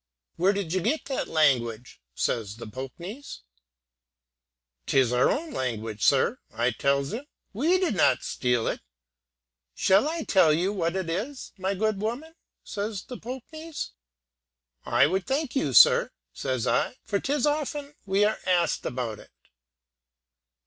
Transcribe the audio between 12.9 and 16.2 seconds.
the Poknees. 'I would thank you, sir,'